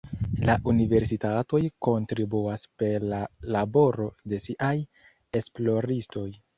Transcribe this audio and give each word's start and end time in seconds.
La 0.49 0.53
universitatoj 0.71 1.59
kontribuas 1.89 2.65
per 2.83 3.07
la 3.13 3.21
laboro 3.59 4.11
de 4.35 4.45
siaj 4.49 4.75
esploristoj. 5.45 6.31